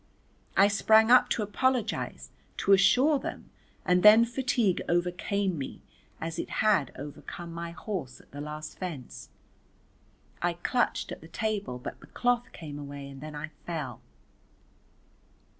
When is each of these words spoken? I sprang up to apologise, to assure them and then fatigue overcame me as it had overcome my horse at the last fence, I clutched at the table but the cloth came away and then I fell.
I 0.57 0.67
sprang 0.67 1.11
up 1.11 1.29
to 1.29 1.43
apologise, 1.43 2.31
to 2.57 2.73
assure 2.73 3.19
them 3.19 3.51
and 3.85 4.01
then 4.01 4.25
fatigue 4.25 4.81
overcame 4.89 5.59
me 5.59 5.83
as 6.19 6.39
it 6.39 6.49
had 6.65 6.91
overcome 6.95 7.53
my 7.53 7.69
horse 7.69 8.19
at 8.19 8.31
the 8.31 8.41
last 8.41 8.79
fence, 8.79 9.29
I 10.41 10.53
clutched 10.53 11.11
at 11.11 11.21
the 11.21 11.27
table 11.27 11.77
but 11.77 11.99
the 11.99 12.07
cloth 12.07 12.51
came 12.51 12.79
away 12.79 13.07
and 13.09 13.21
then 13.21 13.35
I 13.35 13.51
fell. 13.67 14.01